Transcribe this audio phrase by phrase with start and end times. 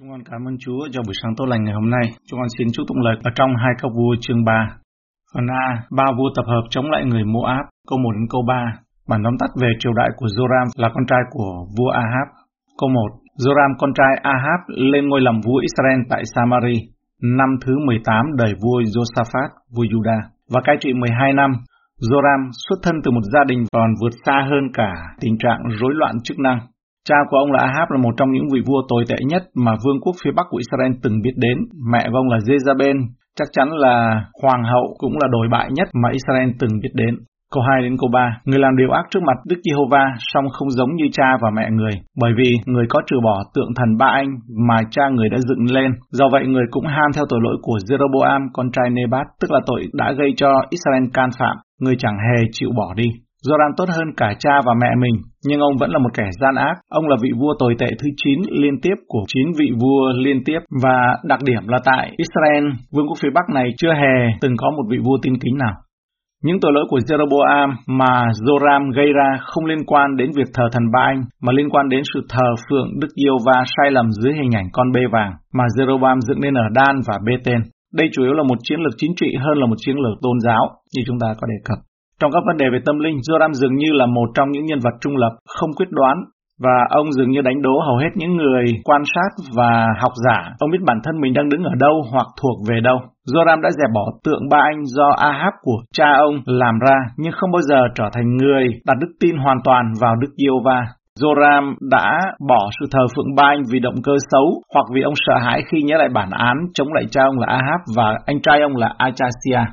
[0.00, 2.06] Chúng con cảm ơn Chúa cho buổi sáng tốt lành ngày hôm nay.
[2.28, 4.52] Chúng con xin chúc tụng lời ở trong hai câu vua chương 3.
[5.34, 5.66] Phần A,
[5.98, 8.54] ba vua tập hợp chống lại người Moab, câu 1 đến câu 3.
[9.08, 12.28] Bản tóm tắt về triều đại của Joram là con trai của vua Ahab.
[12.80, 13.00] Câu 1,
[13.42, 14.60] Joram con trai Ahab
[14.92, 16.76] lên ngôi làm vua Israel tại Samari,
[17.22, 20.18] năm thứ 18 đời vua Josaphat, vua Juda,
[20.52, 21.50] và cai trị 12 năm.
[22.10, 25.92] Joram xuất thân từ một gia đình còn vượt xa hơn cả tình trạng rối
[25.94, 26.58] loạn chức năng.
[27.08, 29.72] Cha của ông là Ahab là một trong những vị vua tồi tệ nhất mà
[29.84, 31.58] vương quốc phía bắc của Israel từng biết đến.
[31.92, 32.98] Mẹ của ông là Jezabel,
[33.38, 37.14] chắc chắn là hoàng hậu cũng là đồi bại nhất mà Israel từng biết đến.
[37.54, 40.70] Câu 2 đến câu 3, người làm điều ác trước mặt Đức Giê-hô-va, song không
[40.70, 44.06] giống như cha và mẹ người, bởi vì người có trừ bỏ tượng thần ba
[44.06, 44.28] anh
[44.68, 45.90] mà cha người đã dựng lên.
[46.10, 49.60] Do vậy người cũng ham theo tội lỗi của Jeroboam, con trai Nebat, tức là
[49.66, 53.08] tội đã gây cho Israel can phạm, người chẳng hề chịu bỏ đi.
[53.46, 55.16] Joram tốt hơn cả cha và mẹ mình,
[55.48, 56.76] nhưng ông vẫn là một kẻ gian ác.
[56.90, 60.44] Ông là vị vua tồi tệ thứ 9 liên tiếp của 9 vị vua liên
[60.44, 64.54] tiếp và đặc điểm là tại Israel, vương quốc phía Bắc này chưa hề từng
[64.58, 65.74] có một vị vua tin kính nào.
[66.44, 70.64] Những tội lỗi của Jeroboam mà Joram gây ra không liên quan đến việc thờ
[70.72, 74.06] thần ba anh, mà liên quan đến sự thờ phượng Đức Yêu và sai lầm
[74.10, 77.60] dưới hình ảnh con bê vàng mà Jeroboam dựng nên ở Dan và Bê Tên.
[77.94, 80.40] Đây chủ yếu là một chiến lược chính trị hơn là một chiến lược tôn
[80.40, 81.78] giáo, như chúng ta có đề cập.
[82.20, 84.78] Trong các vấn đề về tâm linh, Joram dường như là một trong những nhân
[84.84, 86.16] vật trung lập, không quyết đoán,
[86.64, 90.38] và ông dường như đánh đố hầu hết những người quan sát và học giả.
[90.58, 92.98] Ông biết bản thân mình đang đứng ở đâu hoặc thuộc về đâu.
[93.34, 97.32] Joram đã dẹp bỏ tượng ba anh do Ahab của cha ông làm ra, nhưng
[97.32, 100.86] không bao giờ trở thành người đặt đức tin hoàn toàn vào Đức Yêu Va.
[101.20, 105.14] Joram đã bỏ sự thờ phượng ba anh vì động cơ xấu hoặc vì ông
[105.26, 108.40] sợ hãi khi nhớ lại bản án chống lại cha ông là Ahab và anh
[108.42, 109.64] trai ông là Achasia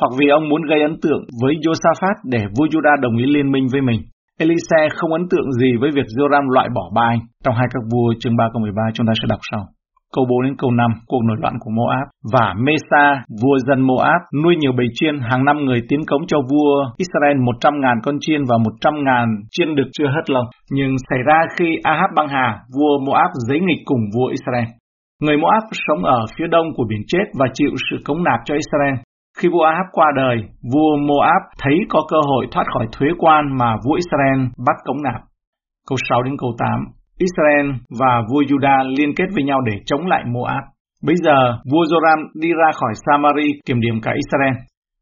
[0.00, 3.52] hoặc vì ông muốn gây ấn tượng với Josaphat để vua Juda đồng ý liên
[3.52, 4.00] minh với mình.
[4.38, 7.20] Elise không ấn tượng gì với việc Joram loại bỏ ba anh.
[7.44, 9.62] Trong hai các vua chương 3 câu 13 chúng ta sẽ đọc sau.
[10.14, 12.06] Câu 4 đến câu 5, cuộc nổi loạn của Moab.
[12.34, 13.04] Và Mesa,
[13.42, 16.72] vua dân Moab, nuôi nhiều bầy chiên, hàng năm người tiến cống cho vua
[17.04, 20.46] Israel 100 ngàn con chiên và 100 ngàn chiên được chưa hết lòng.
[20.70, 24.68] Nhưng xảy ra khi Ahab băng hà, vua Moab giấy nghịch cùng vua Israel.
[25.22, 28.54] Người Moab sống ở phía đông của biển chết và chịu sự cống nạp cho
[28.54, 28.94] Israel.
[29.38, 30.36] Khi vua Ahab qua đời,
[30.72, 35.02] vua Moab thấy có cơ hội thoát khỏi thuế quan mà vua Israel bắt cống
[35.02, 35.20] nạp.
[35.88, 36.68] Câu 6 đến câu 8
[37.18, 37.66] Israel
[38.00, 40.64] và vua Judah liên kết với nhau để chống lại Moab.
[41.02, 41.38] Bây giờ,
[41.70, 44.54] vua Joram đi ra khỏi Samari kiểm điểm cả Israel.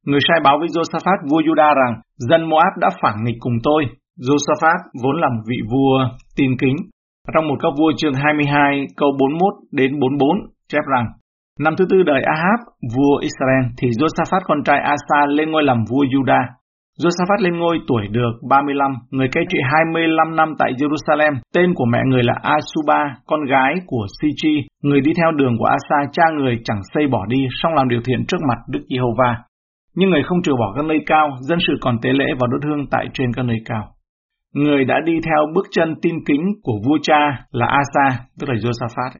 [0.06, 3.84] Người sai báo với Josaphat vua Judah rằng dân Moab đã phản nghịch cùng tôi.
[4.26, 5.98] Josaphat vốn là một vị vua
[6.36, 6.76] tin kính.
[7.34, 10.28] Trong một các vua chương 22 câu 41 đến 44
[10.68, 11.06] chép rằng
[11.60, 12.60] Năm thứ tư đời Ahab,
[12.94, 16.44] vua Israel, thì Josaphat con trai Asa lên ngôi làm vua Judah.
[17.02, 21.34] Josaphat lên ngôi tuổi được 35, người cai trị 25 năm tại Jerusalem.
[21.54, 25.64] Tên của mẹ người là Asuba, con gái của Sichi, người đi theo đường của
[25.64, 29.36] Asa, cha người chẳng xây bỏ đi, song làm điều thiện trước mặt Đức Giê-hô-va.
[29.94, 32.64] Nhưng người không trừ bỏ các nơi cao, dân sự còn tế lễ và đốt
[32.64, 33.84] hương tại trên các nơi cao.
[34.54, 37.20] Người đã đi theo bước chân tin kính của vua cha
[37.50, 39.10] là Asa, tức là Josaphat.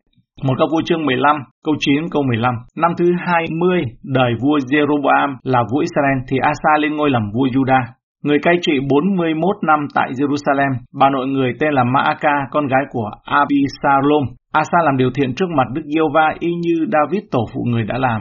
[0.43, 2.55] Một câu vua chương 15, câu 9, câu 15.
[2.77, 7.47] Năm thứ 20 đời vua Jeroboam là vua Israel thì Asa lên ngôi làm vua
[7.47, 7.81] Juda
[8.25, 12.84] Người cai trị 41 năm tại Jerusalem, bà nội người tên là Maaka, con gái
[12.91, 14.25] của Abisalom.
[14.53, 17.84] Asa làm điều thiện trước mặt Đức giê va y như David tổ phụ người
[17.84, 18.21] đã làm.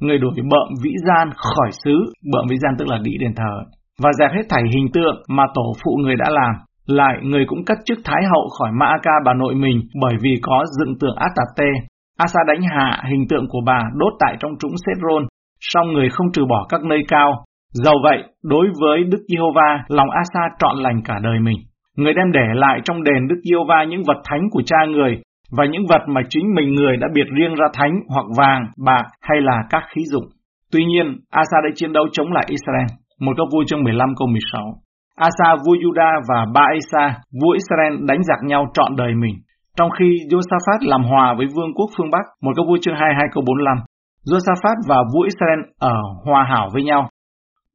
[0.00, 3.54] Người đổi bợm vĩ gian khỏi xứ, bợm vĩ gian tức là đĩ đền thờ,
[4.02, 6.54] và dẹp hết thảy hình tượng mà tổ phụ người đã làm,
[6.86, 10.64] lại, người cũng cắt chức Thái hậu khỏi Maaka bà nội mình bởi vì có
[10.78, 11.70] dựng tượng Atate.
[12.18, 15.26] Asa đánh hạ hình tượng của bà đốt tại trong trũng Sethron,
[15.60, 17.44] song người không trừ bỏ các nơi cao.
[17.72, 21.56] Dầu vậy, đối với Đức Giê-hô-va, lòng Asa trọn lành cả đời mình.
[21.96, 25.22] Người đem để lại trong đền Đức Giê-hô-va những vật thánh của cha người
[25.56, 29.04] và những vật mà chính mình người đã biệt riêng ra thánh hoặc vàng, bạc
[29.20, 30.24] hay là các khí dụng.
[30.72, 32.86] Tuy nhiên, Asa đã chiến đấu chống lại Israel.
[33.20, 34.62] Một câu vui chương 15 câu 16.
[35.16, 39.34] Asa vua Juda và ba Asa, vua Israel đánh giặc nhau trọn đời mình.
[39.76, 43.28] Trong khi Josaphat làm hòa với vương quốc phương Bắc, một câu vua chương 22
[43.32, 43.76] câu 45.
[44.30, 47.08] Josaphat và vua Israel ở hòa hảo với nhau.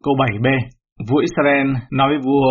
[0.03, 0.47] Câu 7b.
[1.09, 2.45] Vua Israel nói với vua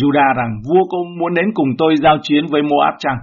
[0.00, 3.18] Juda rằng vua có muốn đến cùng tôi giao chiến với Moab chăng?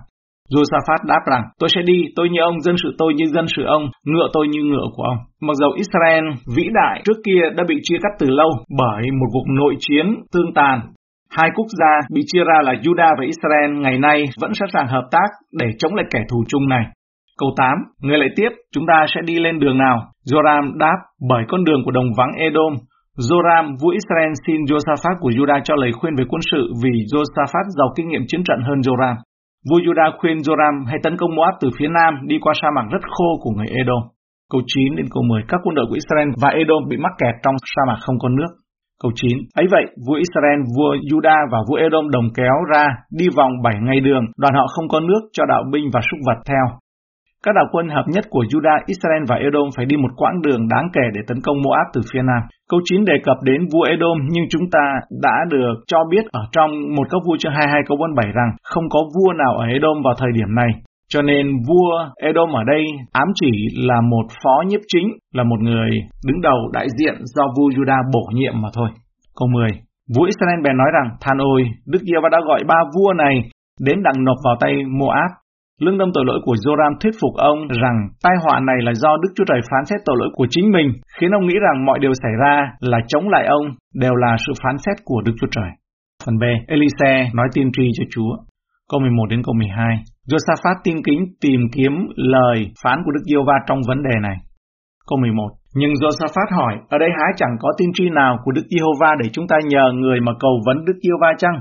[0.53, 3.63] Josaphat đáp rằng, tôi sẽ đi, tôi như ông, dân sự tôi như dân sự
[3.63, 5.17] ông, ngựa tôi như ngựa của ông.
[5.41, 6.23] Mặc dầu Israel
[6.55, 8.49] vĩ đại trước kia đã bị chia cắt từ lâu
[8.79, 10.79] bởi một cuộc nội chiến tương tàn
[11.37, 14.87] Hai quốc gia bị chia ra là Juda và Israel ngày nay vẫn sẵn sàng
[14.87, 16.85] hợp tác để chống lại kẻ thù chung này.
[17.39, 19.97] Câu 8, người lại tiếp, chúng ta sẽ đi lên đường nào?
[20.29, 20.97] Joram đáp,
[21.29, 22.73] bởi con đường của đồng vắng Edom.
[23.29, 27.65] Joram, vua Israel xin Josaphat của Juda cho lời khuyên về quân sự vì Josaphat
[27.77, 29.15] giàu kinh nghiệm chiến trận hơn Joram.
[29.69, 32.85] Vua Juda khuyên Joram hãy tấn công Moab từ phía nam đi qua sa mạc
[32.91, 34.03] rất khô của người Edom.
[34.51, 37.35] Câu 9 đến câu 10, các quân đội của Israel và Edom bị mắc kẹt
[37.43, 38.62] trong sa mạc không có nước.
[39.01, 42.87] Câu 9, ấy vậy, vua Israel, vua Juda và vua Edom đồng kéo ra,
[43.19, 46.19] đi vòng 7 ngày đường, đoàn họ không có nước cho đạo binh và súc
[46.27, 46.65] vật theo.
[47.45, 50.67] Các đạo quân hợp nhất của Juda, Israel và Edom phải đi một quãng đường
[50.67, 52.41] đáng kể để tấn công Moab từ phía nam.
[52.69, 54.85] Câu 9 đề cập đến vua Edom nhưng chúng ta
[55.25, 58.89] đã được cho biết ở trong một các vua chương 22 câu 47 rằng không
[58.89, 60.71] có vua nào ở Edom vào thời điểm này.
[61.13, 61.91] Cho nên vua
[62.27, 63.51] Edom ở đây ám chỉ
[63.89, 65.89] là một phó nhiếp chính, là một người
[66.27, 68.89] đứng đầu đại diện do vua Judah bổ nhiệm mà thôi.
[69.37, 69.69] Câu 10
[70.15, 73.35] Vua Israel bèn nói rằng, than ôi, Đức giê va đã gọi ba vua này
[73.85, 75.31] đến đặng nộp vào tay Moab
[75.81, 79.17] Lương tâm tội lỗi của Joram thuyết phục ông rằng tai họa này là do
[79.21, 81.99] Đức Chúa Trời phán xét tội lỗi của chính mình, khiến ông nghĩ rằng mọi
[81.99, 85.47] điều xảy ra là chống lại ông đều là sự phán xét của Đức Chúa
[85.51, 85.69] Trời.
[86.25, 88.31] Phần B, Elise nói tiên tri cho Chúa.
[88.89, 89.95] Câu 11 đến câu 12.
[90.29, 94.37] Josaphat tin kính tìm kiếm lời phán của Đức Giê-hô-va trong vấn đề này.
[95.07, 95.49] Câu 11.
[95.75, 99.29] Nhưng Josaphat hỏi, ở đây há chẳng có tiên tri nào của Đức Giê-hô-va để
[99.33, 101.57] chúng ta nhờ người mà cầu vấn Đức Giê-hô-va chăng?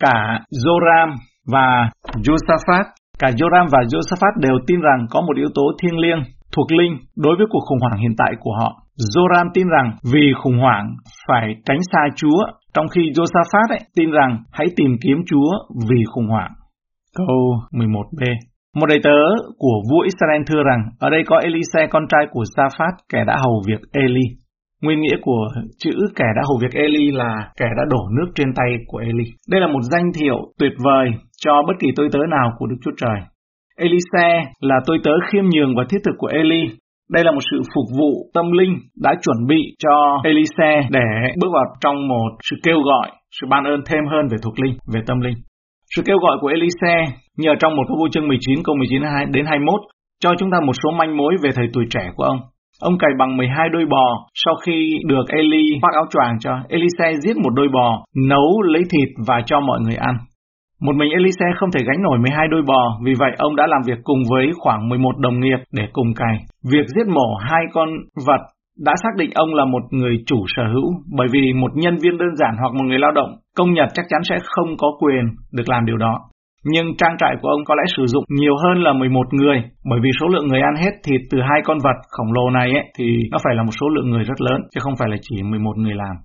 [0.00, 1.14] Cả Joram
[1.52, 1.90] và
[2.24, 2.84] Josaphat
[3.18, 6.22] Cả Joram và Josaphat đều tin rằng có một yếu tố thiêng liêng,
[6.56, 8.82] thuộc linh đối với cuộc khủng hoảng hiện tại của họ.
[9.14, 10.96] Joram tin rằng vì khủng hoảng
[11.28, 12.40] phải tránh xa Chúa,
[12.74, 15.50] trong khi Josaphat ấy, tin rằng hãy tìm kiếm Chúa
[15.88, 16.52] vì khủng hoảng.
[17.16, 17.36] Câu
[17.72, 18.22] 11b
[18.74, 19.18] Một đầy tớ
[19.58, 23.36] của vua Israel thưa rằng, ở đây có Elise con trai của Saphat, kẻ đã
[23.44, 24.26] hầu việc Eli.
[24.82, 25.42] Nguyên nghĩa của
[25.78, 29.24] chữ kẻ đã hầu việc Eli là kẻ đã đổ nước trên tay của Eli.
[29.50, 31.06] Đây là một danh thiệu tuyệt vời
[31.44, 33.18] cho bất kỳ tôi tớ nào của Đức Chúa Trời.
[33.76, 34.28] Elise
[34.60, 36.62] là tôi tớ khiêm nhường và thiết thực của Eli.
[37.10, 41.08] Đây là một sự phục vụ tâm linh đã chuẩn bị cho Elise để
[41.40, 43.10] bước vào trong một sự kêu gọi,
[43.40, 45.36] sự ban ơn thêm hơn về thuộc linh, về tâm linh.
[45.94, 46.94] Sự kêu gọi của Elise
[47.36, 49.02] nhờ trong một câu vô chương 19 câu 19
[49.32, 49.80] đến 21
[50.22, 52.38] cho chúng ta một số manh mối về thời tuổi trẻ của ông.
[52.80, 57.12] Ông cày bằng 12 đôi bò, sau khi được Eli khoác áo choàng cho, Elise
[57.22, 60.14] giết một đôi bò, nấu lấy thịt và cho mọi người ăn.
[60.80, 63.82] Một mình Elise không thể gánh nổi 12 đôi bò, vì vậy ông đã làm
[63.86, 66.36] việc cùng với khoảng 11 đồng nghiệp để cùng cày.
[66.72, 67.88] Việc giết mổ hai con
[68.26, 68.40] vật
[68.78, 70.88] đã xác định ông là một người chủ sở hữu,
[71.18, 74.06] bởi vì một nhân viên đơn giản hoặc một người lao động, công nhật chắc
[74.08, 76.18] chắn sẽ không có quyền được làm điều đó.
[76.64, 79.58] Nhưng trang trại của ông có lẽ sử dụng nhiều hơn là 11 người,
[79.90, 82.68] bởi vì số lượng người ăn hết thịt từ hai con vật khổng lồ này
[82.70, 85.16] ấy, thì nó phải là một số lượng người rất lớn, chứ không phải là
[85.20, 86.16] chỉ 11 người làm.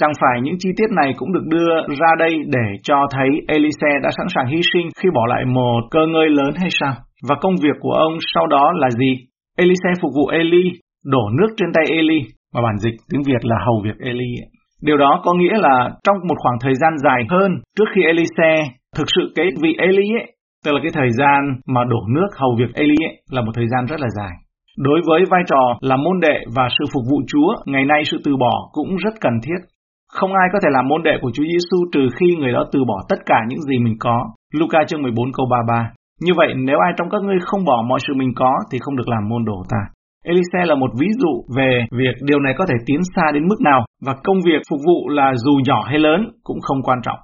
[0.00, 3.92] Chẳng phải những chi tiết này cũng được đưa ra đây để cho thấy Elise
[4.02, 6.94] đã sẵn sàng hy sinh khi bỏ lại một cơ ngơi lớn hay sao?
[7.28, 9.12] Và công việc của ông sau đó là gì?
[9.58, 10.64] Elise phục vụ Eli,
[11.04, 12.20] đổ nước trên tay Eli,
[12.54, 14.32] mà bản dịch tiếng Việt là hầu việc Eli.
[14.82, 18.52] Điều đó có nghĩa là trong một khoảng thời gian dài hơn trước khi Elise
[18.96, 20.26] thực sự cái vị Eli ấy,
[20.64, 23.68] tức là cái thời gian mà đổ nước hầu việc Eli ấy, là một thời
[23.68, 24.32] gian rất là dài.
[24.78, 28.16] Đối với vai trò là môn đệ và sự phục vụ Chúa, ngày nay sự
[28.24, 29.60] từ bỏ cũng rất cần thiết.
[30.12, 32.84] Không ai có thể làm môn đệ của Chúa Giêsu trừ khi người đó từ
[32.84, 34.16] bỏ tất cả những gì mình có.
[34.54, 35.92] Luca chương 14 câu 33.
[36.20, 38.96] Như vậy, nếu ai trong các ngươi không bỏ mọi sự mình có thì không
[38.96, 39.78] được làm môn đồ ta.
[40.24, 43.60] Elise là một ví dụ về việc điều này có thể tiến xa đến mức
[43.60, 47.18] nào và công việc phục vụ là dù nhỏ hay lớn cũng không quan trọng.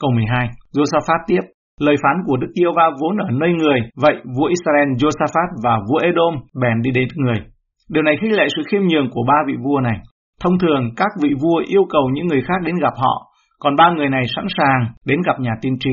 [0.00, 0.48] Câu 12.
[0.76, 1.42] Josaphat tiếp,
[1.80, 5.74] lời phán của Đức Yêu Va vốn ở nơi người, vậy vua Israel Josaphat và
[5.88, 7.40] vua Edom bèn đi đến người.
[7.88, 9.98] Điều này khích lệ sự khiêm nhường của ba vị vua này.
[10.42, 13.90] Thông thường, các vị vua yêu cầu những người khác đến gặp họ, còn ba
[13.96, 15.90] người này sẵn sàng đến gặp nhà tiên tri.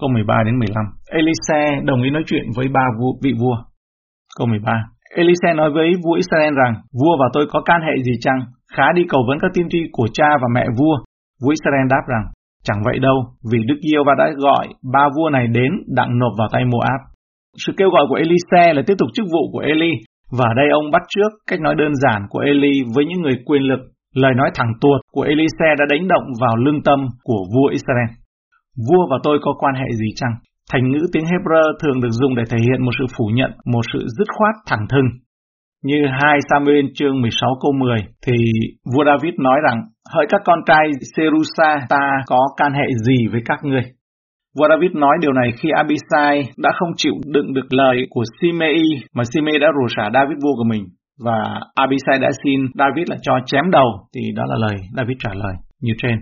[0.00, 0.84] Câu 13 đến 15.
[1.10, 3.56] Elise đồng ý nói chuyện với ba vua, vị vua.
[4.38, 4.72] Câu 13.
[5.22, 8.40] Elise nói với vua Israel rằng, vua và tôi có can hệ gì chăng?
[8.74, 10.96] Khá đi cầu vấn các tiên tri của cha và mẹ vua.
[11.42, 12.24] Vua Israel đáp rằng,
[12.66, 13.18] chẳng vậy đâu,
[13.50, 17.00] vì Đức Yêu và đã gọi ba vua này đến đặng nộp vào tay Moab.
[17.66, 19.92] Sự kêu gọi của Elise là tiếp tục chức vụ của Eli,
[20.38, 23.36] và ở đây ông bắt trước cách nói đơn giản của Eli với những người
[23.46, 23.80] quyền lực.
[24.14, 28.10] Lời nói thẳng tuột của Elise đã đánh động vào lương tâm của vua Israel.
[28.88, 30.34] Vua và tôi có quan hệ gì chăng?
[30.72, 33.84] Thành ngữ tiếng Hebrew thường được dùng để thể hiện một sự phủ nhận, một
[33.92, 35.08] sự dứt khoát thẳng thừng.
[35.84, 38.36] Như 2 Samuel chương 16 câu 10 thì
[38.94, 39.78] vua David nói rằng
[40.14, 40.84] hỡi các con trai
[41.16, 43.82] Serusa ta có can hệ gì với các ngươi?
[44.58, 48.82] Vua David nói điều này khi Abisai đã không chịu đựng được lời của Simei
[49.14, 50.84] mà Simei đã rủa xả David vua của mình
[51.24, 55.30] và Abisai đã xin David là cho chém đầu thì đó là lời David trả
[55.34, 56.16] lời như trên.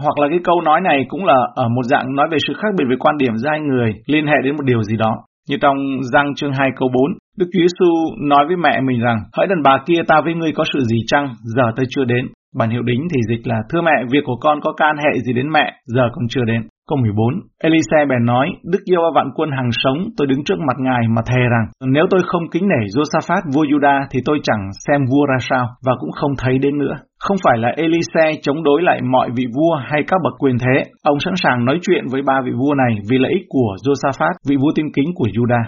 [0.00, 2.68] Hoặc là cái câu nói này cũng là ở một dạng nói về sự khác
[2.78, 5.12] biệt về quan điểm giữa hai người liên hệ đến một điều gì đó.
[5.48, 5.76] Như trong
[6.12, 7.90] răng chương 2 câu 4, Đức Chúa Giêsu
[8.28, 10.98] nói với mẹ mình rằng, hỡi đàn bà kia ta với ngươi có sự gì
[11.06, 12.24] chăng, giờ tôi chưa đến.
[12.58, 15.32] Bản hiệu đính thì dịch là, thưa mẹ, việc của con có can hệ gì
[15.32, 16.62] đến mẹ, giờ còn chưa đến.
[16.88, 20.76] Câu 14, Elise bèn nói, Đức yêu vạn quân hàng sống, tôi đứng trước mặt
[20.78, 24.62] ngài mà thề rằng, nếu tôi không kính nể Josaphat vua Juda thì tôi chẳng
[24.86, 26.94] xem vua ra sao và cũng không thấy đến nữa.
[27.20, 30.82] Không phải là Elise chống đối lại mọi vị vua hay các bậc quyền thế,
[31.02, 34.32] ông sẵn sàng nói chuyện với ba vị vua này vì lợi ích của Josaphat,
[34.48, 35.62] vị vua tiên kính của Juda.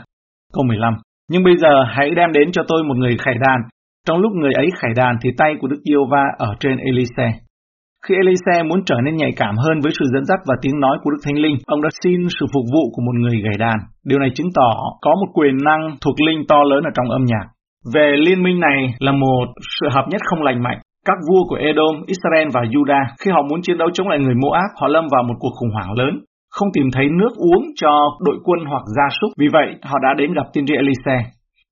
[0.52, 0.94] Câu 15,
[1.30, 3.60] nhưng bây giờ hãy đem đến cho tôi một người khải đàn.
[4.06, 7.43] Trong lúc người ấy khải đàn thì tay của Đức Yêu Va ở trên Elise.
[8.08, 10.96] Khi Elise muốn trở nên nhạy cảm hơn với sự dẫn dắt và tiếng nói
[11.02, 13.78] của Đức Thánh Linh, ông đã xin sự phục vụ của một người gảy đàn.
[14.08, 14.70] Điều này chứng tỏ
[15.04, 17.46] có một quyền năng thuộc linh to lớn ở trong âm nhạc.
[17.94, 19.46] Về liên minh này là một
[19.76, 20.78] sự hợp nhất không lành mạnh.
[21.08, 24.34] Các vua của Edom, Israel và Judah, khi họ muốn chiến đấu chống lại người
[24.42, 26.14] Moab, họ lâm vào một cuộc khủng hoảng lớn,
[26.50, 27.92] không tìm thấy nước uống cho
[28.26, 29.30] đội quân hoặc gia súc.
[29.38, 31.16] Vì vậy, họ đã đến gặp tiên tri Elise,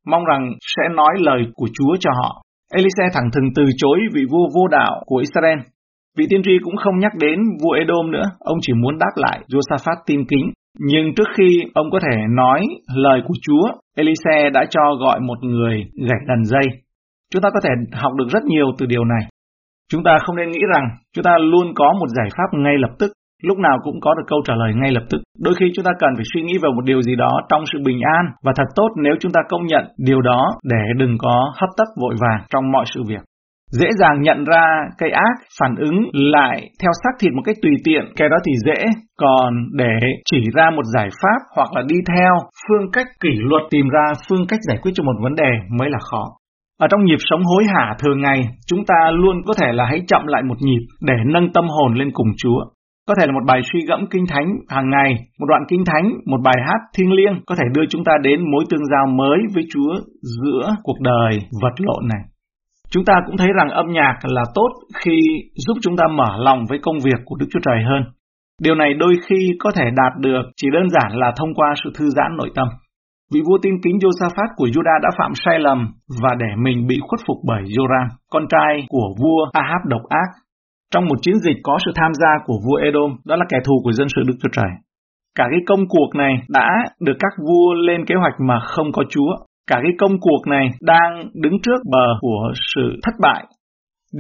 [0.07, 2.43] mong rằng sẽ nói lời của Chúa cho họ.
[2.75, 5.59] Elise thẳng thừng từ chối vị vua vô đạo của Israel
[6.19, 9.39] Vị tiên tri cũng không nhắc đến vua Edom nữa, ông chỉ muốn đáp lại
[9.49, 10.53] Josaphat tin kính.
[10.79, 12.61] Nhưng trước khi ông có thể nói
[12.95, 16.67] lời của Chúa, Elise đã cho gọi một người gạch đần dây.
[17.33, 19.29] Chúng ta có thể học được rất nhiều từ điều này.
[19.93, 22.91] Chúng ta không nên nghĩ rằng chúng ta luôn có một giải pháp ngay lập
[22.99, 25.21] tức, lúc nào cũng có được câu trả lời ngay lập tức.
[25.39, 27.79] Đôi khi chúng ta cần phải suy nghĩ về một điều gì đó trong sự
[27.85, 31.53] bình an và thật tốt nếu chúng ta công nhận điều đó để đừng có
[31.61, 33.23] hấp tấp vội vàng trong mọi sự việc
[33.81, 34.65] dễ dàng nhận ra
[34.99, 38.53] cái ác phản ứng lại theo xác thịt một cách tùy tiện, cái đó thì
[38.67, 38.85] dễ,
[39.19, 39.97] còn để
[40.31, 42.33] chỉ ra một giải pháp hoặc là đi theo
[42.69, 45.91] phương cách kỷ luật tìm ra phương cách giải quyết cho một vấn đề mới
[45.91, 46.25] là khó.
[46.81, 50.01] Ở trong nhịp sống hối hả thường ngày, chúng ta luôn có thể là hãy
[50.09, 52.61] chậm lại một nhịp để nâng tâm hồn lên cùng Chúa.
[53.09, 56.13] Có thể là một bài suy gẫm kinh thánh hàng ngày, một đoạn kinh thánh,
[56.27, 59.39] một bài hát thiêng liêng có thể đưa chúng ta đến mối tương giao mới
[59.55, 62.32] với Chúa giữa cuộc đời vật lộn này.
[62.93, 64.71] Chúng ta cũng thấy rằng âm nhạc là tốt
[65.05, 65.17] khi
[65.67, 68.03] giúp chúng ta mở lòng với công việc của Đức Chúa Trời hơn.
[68.63, 71.91] Điều này đôi khi có thể đạt được chỉ đơn giản là thông qua sự
[71.99, 72.69] thư giãn nội tâm.
[73.33, 75.89] Vị vua tin kính Josaphat của Judah đã phạm sai lầm
[76.23, 80.29] và để mình bị khuất phục bởi Joram, con trai của vua Ahab độc ác.
[80.95, 83.75] Trong một chiến dịch có sự tham gia của vua Edom, đó là kẻ thù
[83.85, 84.71] của dân sự Đức Chúa Trời.
[85.39, 86.69] Cả cái công cuộc này đã
[87.01, 89.37] được các vua lên kế hoạch mà không có Chúa
[89.71, 93.45] cả cái công cuộc này đang đứng trước bờ của sự thất bại.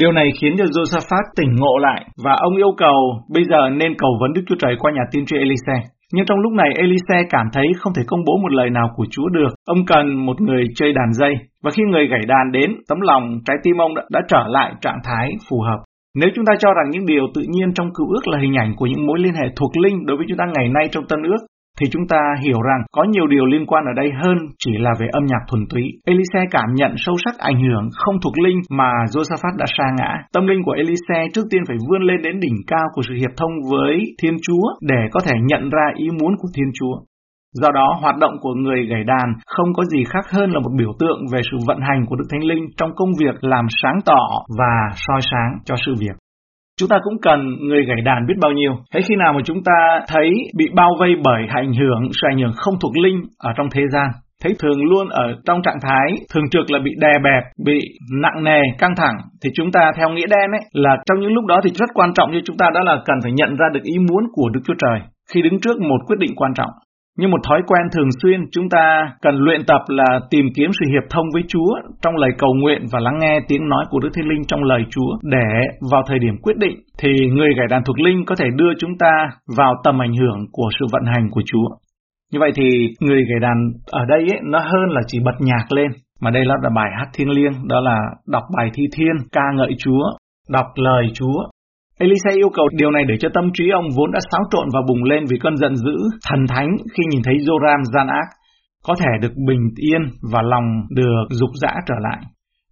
[0.00, 2.98] Điều này khiến cho Josaphat tỉnh ngộ lại và ông yêu cầu
[3.34, 5.76] bây giờ nên cầu vấn Đức Chúa Trời qua nhà tiên tri Elise.
[6.14, 9.04] Nhưng trong lúc này Elise cảm thấy không thể công bố một lời nào của
[9.10, 9.52] Chúa được.
[9.66, 11.34] Ông cần một người chơi đàn dây.
[11.62, 14.72] Và khi người gảy đàn đến, tấm lòng trái tim ông đã, đã trở lại
[14.80, 15.78] trạng thái phù hợp.
[16.20, 18.74] Nếu chúng ta cho rằng những điều tự nhiên trong cựu ước là hình ảnh
[18.76, 21.22] của những mối liên hệ thuộc linh đối với chúng ta ngày nay trong tân
[21.22, 21.42] ước,
[21.82, 24.90] thì chúng ta hiểu rằng có nhiều điều liên quan ở đây hơn chỉ là
[25.00, 25.82] về âm nhạc thuần túy.
[26.06, 30.12] Elise cảm nhận sâu sắc ảnh hưởng không thuộc linh mà Josaphat đã sa ngã.
[30.32, 33.30] Tâm linh của Elise trước tiên phải vươn lên đến đỉnh cao của sự hiệp
[33.36, 36.94] thông với Thiên Chúa để có thể nhận ra ý muốn của Thiên Chúa.
[37.52, 40.70] Do đó, hoạt động của người gảy đàn không có gì khác hơn là một
[40.78, 43.98] biểu tượng về sự vận hành của Đức Thánh Linh trong công việc làm sáng
[44.04, 46.16] tỏ và soi sáng cho sự việc.
[46.82, 48.72] Chúng ta cũng cần người gảy đàn biết bao nhiêu.
[48.94, 52.38] Thế khi nào mà chúng ta thấy bị bao vây bởi ảnh hưởng, sự ảnh
[52.38, 54.06] hưởng không thuộc linh ở trong thế gian,
[54.42, 57.78] thấy thường luôn ở trong trạng thái thường trực là bị đè bẹp, bị
[58.22, 61.44] nặng nề, căng thẳng thì chúng ta theo nghĩa đen ấy là trong những lúc
[61.46, 63.82] đó thì rất quan trọng cho chúng ta đó là cần phải nhận ra được
[63.82, 65.00] ý muốn của Đức Chúa Trời
[65.34, 66.70] khi đứng trước một quyết định quan trọng.
[67.18, 70.86] Như một thói quen thường xuyên, chúng ta cần luyện tập là tìm kiếm sự
[70.92, 74.08] hiệp thông với Chúa trong lời cầu nguyện và lắng nghe tiếng nói của Đức
[74.14, 75.10] Thiên Linh trong lời Chúa.
[75.22, 75.48] Để
[75.90, 78.98] vào thời điểm quyết định thì người gảy đàn thuộc linh có thể đưa chúng
[78.98, 81.68] ta vào tầm ảnh hưởng của sự vận hành của Chúa.
[82.32, 82.68] Như vậy thì
[83.00, 83.56] người gảy đàn
[83.90, 85.90] ở đây ấy, nó hơn là chỉ bật nhạc lên,
[86.20, 89.74] mà đây là bài hát thiên liêng, đó là đọc bài thi thiên, ca ngợi
[89.78, 90.02] Chúa,
[90.48, 91.44] đọc lời Chúa,
[91.98, 94.80] Elisa yêu cầu điều này để cho tâm trí ông vốn đã xáo trộn và
[94.88, 95.96] bùng lên vì cơn giận dữ,
[96.28, 98.26] thần thánh khi nhìn thấy Joram gian ác,
[98.86, 102.20] có thể được bình yên và lòng được dục dã trở lại.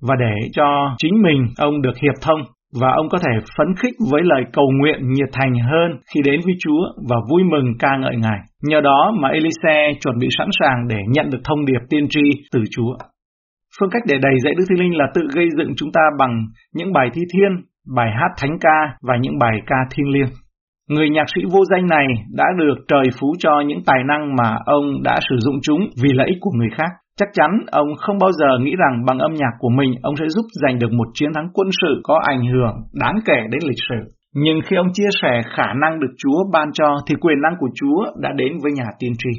[0.09, 2.41] Và để cho chính mình ông được hiệp thông
[2.81, 6.41] và ông có thể phấn khích với lời cầu nguyện nhiệt thành hơn khi đến
[6.45, 8.39] với Chúa và vui mừng ca ngợi Ngài.
[8.63, 12.21] Nhờ đó mà Elise chuẩn bị sẵn sàng để nhận được thông điệp tiên tri
[12.53, 12.95] từ Chúa.
[13.81, 16.47] Phương cách để đầy dạy Đức Thánh Linh là tự gây dựng chúng ta bằng
[16.75, 17.51] những bài thi thiên
[17.97, 20.29] bài hát thánh ca và những bài ca thiêng liêng.
[20.89, 22.07] Người nhạc sĩ vô danh này
[22.37, 26.11] đã được trời phú cho những tài năng mà ông đã sử dụng chúng vì
[26.13, 26.91] lợi ích của người khác.
[27.19, 30.25] Chắc chắn ông không bao giờ nghĩ rằng bằng âm nhạc của mình ông sẽ
[30.29, 33.83] giúp giành được một chiến thắng quân sự có ảnh hưởng đáng kể đến lịch
[33.89, 34.11] sử.
[34.35, 37.69] Nhưng khi ông chia sẻ khả năng được Chúa ban cho thì quyền năng của
[37.75, 39.31] Chúa đã đến với nhà tiên tri.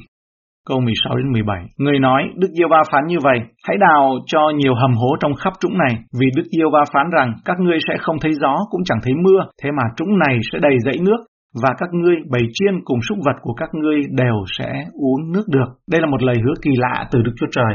[0.70, 1.58] Câu 16 đến 17.
[1.78, 5.34] Người nói, Đức Diêu Va phán như vậy, hãy đào cho nhiều hầm hố trong
[5.42, 8.56] khắp trũng này, vì Đức Diêu Va phán rằng các ngươi sẽ không thấy gió
[8.72, 11.22] cũng chẳng thấy mưa, thế mà trũng này sẽ đầy dãy nước,
[11.64, 15.46] và các ngươi bầy chiên cùng súc vật của các ngươi đều sẽ uống nước
[15.48, 15.70] được.
[15.92, 17.74] Đây là một lời hứa kỳ lạ từ Đức Chúa Trời.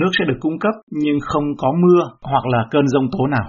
[0.00, 3.48] Nước sẽ được cung cấp nhưng không có mưa hoặc là cơn rông tố nào.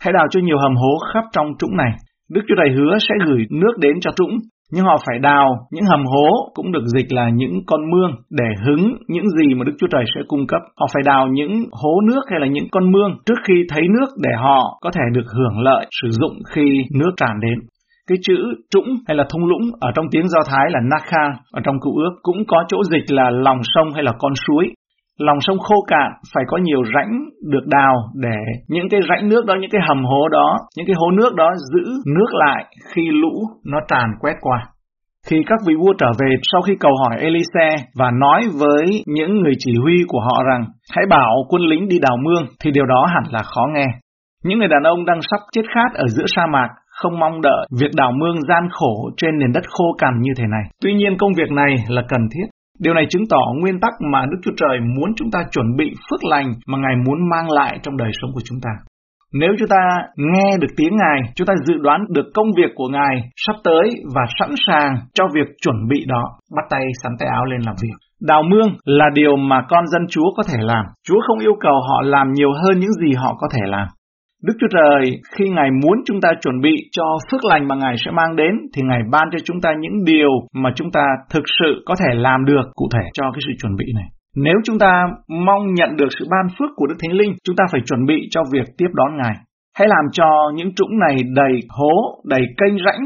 [0.00, 1.92] Hãy đào cho nhiều hầm hố khắp trong trũng này.
[2.30, 4.38] Đức Chúa Trời hứa sẽ gửi nước đến cho trũng,
[4.72, 8.48] nhưng họ phải đào những hầm hố cũng được dịch là những con mương để
[8.66, 10.60] hứng những gì mà Đức Chúa Trời sẽ cung cấp.
[10.80, 11.52] Họ phải đào những
[11.82, 15.04] hố nước hay là những con mương trước khi thấy nước để họ có thể
[15.14, 17.58] được hưởng lợi sử dụng khi nước tràn đến.
[18.08, 18.36] Cái chữ
[18.70, 21.96] trũng hay là thung lũng ở trong tiếng Do Thái là Nakha, ở trong cựu
[21.96, 24.64] ước cũng có chỗ dịch là lòng sông hay là con suối.
[25.18, 27.12] Lòng sông khô cạn phải có nhiều rãnh
[27.50, 28.38] được đào để
[28.68, 31.50] những cái rãnh nước đó, những cái hầm hố đó, những cái hố nước đó
[31.74, 33.32] giữ nước lại khi lũ
[33.64, 34.58] nó tràn quét qua.
[35.26, 39.40] Khi các vị vua trở về sau khi cầu hỏi Elise và nói với những
[39.40, 40.64] người chỉ huy của họ rằng
[40.96, 43.86] hãy bảo quân lính đi đào mương thì điều đó hẳn là khó nghe.
[44.44, 47.66] Những người đàn ông đang sắp chết khát ở giữa sa mạc không mong đợi
[47.80, 50.62] việc đào mương gian khổ trên nền đất khô cằn như thế này.
[50.82, 52.46] Tuy nhiên công việc này là cần thiết.
[52.84, 55.88] Điều này chứng tỏ nguyên tắc mà Đức Chúa Trời muốn chúng ta chuẩn bị
[56.10, 58.70] phước lành mà Ngài muốn mang lại trong đời sống của chúng ta.
[59.40, 59.82] Nếu chúng ta
[60.16, 63.90] nghe được tiếng Ngài, chúng ta dự đoán được công việc của Ngài sắp tới
[64.14, 66.22] và sẵn sàng cho việc chuẩn bị đó,
[66.56, 67.96] bắt tay sắn tay áo lên làm việc.
[68.28, 70.84] Đào mương là điều mà con dân Chúa có thể làm.
[71.06, 73.88] Chúa không yêu cầu họ làm nhiều hơn những gì họ có thể làm.
[74.46, 77.94] Đức Chúa Trời khi Ngài muốn chúng ta chuẩn bị cho phước lành mà Ngài
[78.04, 81.42] sẽ mang đến thì Ngài ban cho chúng ta những điều mà chúng ta thực
[81.60, 84.04] sự có thể làm được cụ thể cho cái sự chuẩn bị này.
[84.36, 87.64] Nếu chúng ta mong nhận được sự ban phước của Đức Thánh Linh, chúng ta
[87.72, 89.34] phải chuẩn bị cho việc tiếp đón Ngài.
[89.78, 91.92] Hãy làm cho những trũng này đầy hố,
[92.24, 93.00] đầy kênh rãnh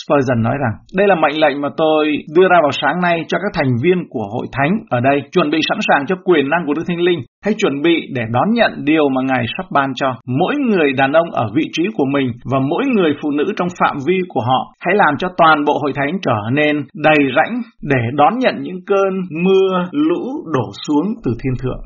[0.00, 2.02] Spurgeon nói rằng, đây là mệnh lệnh mà tôi
[2.36, 5.50] đưa ra vào sáng nay cho các thành viên của hội thánh ở đây, chuẩn
[5.50, 7.20] bị sẵn sàng cho quyền năng của Đức Thánh Linh.
[7.44, 10.14] Hãy chuẩn bị để đón nhận điều mà Ngài sắp ban cho.
[10.40, 13.68] Mỗi người đàn ông ở vị trí của mình và mỗi người phụ nữ trong
[13.80, 17.54] phạm vi của họ, hãy làm cho toàn bộ hội thánh trở nên đầy rãnh
[17.82, 19.12] để đón nhận những cơn
[19.44, 21.80] mưa, lũ đổ xuống từ thiên thượng.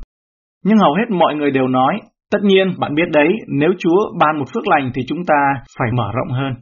[0.65, 1.93] Nhưng hầu hết mọi người đều nói,
[2.31, 3.27] tất nhiên bạn biết đấy,
[3.59, 6.53] nếu Chúa ban một phước lành thì chúng ta phải mở rộng hơn.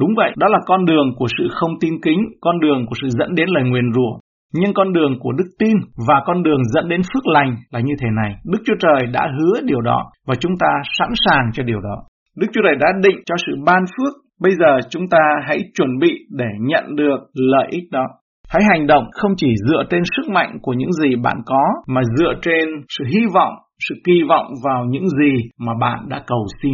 [0.00, 3.08] Đúng vậy, đó là con đường của sự không tin kính, con đường của sự
[3.18, 4.12] dẫn đến lời nguyền rủa.
[4.54, 5.76] Nhưng con đường của đức tin
[6.08, 8.34] và con đường dẫn đến phước lành là như thế này.
[8.52, 11.96] Đức Chúa Trời đã hứa điều đó và chúng ta sẵn sàng cho điều đó.
[12.36, 14.14] Đức Chúa Trời đã định cho sự ban phước.
[14.40, 18.06] Bây giờ chúng ta hãy chuẩn bị để nhận được lợi ích đó.
[18.48, 22.00] Hãy hành động không chỉ dựa trên sức mạnh của những gì bạn có, mà
[22.18, 23.54] dựa trên sự hy vọng,
[23.88, 26.72] sự kỳ vọng vào những gì mà bạn đã cầu xin.